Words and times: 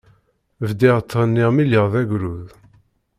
Bdiɣ 0.69 0.97
ttɣenniɣ 1.01 1.49
mi 1.53 1.63
lliɣ 1.65 1.85
d 1.91 1.93
agrud. 2.01 2.47